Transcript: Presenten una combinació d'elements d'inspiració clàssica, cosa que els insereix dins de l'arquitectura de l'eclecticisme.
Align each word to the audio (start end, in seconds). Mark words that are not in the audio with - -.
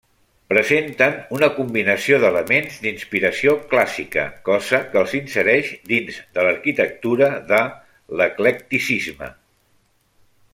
Presenten 0.51 1.17
una 1.39 1.49
combinació 1.57 2.17
d'elements 2.23 2.79
d'inspiració 2.85 3.53
clàssica, 3.73 4.23
cosa 4.49 4.79
que 4.93 4.99
els 5.03 5.13
insereix 5.19 5.69
dins 5.93 6.17
de 6.39 6.47
l'arquitectura 6.49 7.29
de 7.53 7.61
l'eclecticisme. 8.23 9.31